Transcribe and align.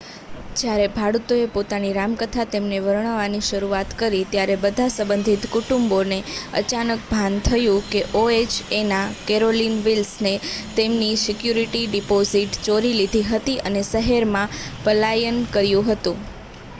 જ્યારે 0.51 0.85
ભાડૂતોએ 0.93 1.41
પોતાની 1.51 1.89
રામકથા 1.97 2.45
તેમને 2.49 2.79
વર્ણવવાની 2.85 3.41
શરૂઆત 3.47 3.91
કરી 3.99 4.21
ત્યારે 4.29 4.55
બધાં 4.63 4.89
સંબંધિત 4.93 5.45
કુટુંબોને 5.51 6.17
અચાનક 6.61 7.05
ભાન 7.11 7.37
થયું 7.45 7.85
કે 7.91 8.01
ઓએચએના 8.21 9.03
કેરોલિન 9.27 9.77
વિલ્સને 9.85 10.33
તેમની 10.75 11.13
સિક્યુરિટી 11.23 11.85
ડિપોઝિટો 11.87 12.65
ચોરી 12.65 12.97
લીધી 12.97 13.25
હતી 13.29 13.59
અને 13.65 13.87
શહેરમાંથી 13.87 14.59
પલાયન 14.85 15.41
કર્યું 15.53 15.91
હતું 15.91 16.29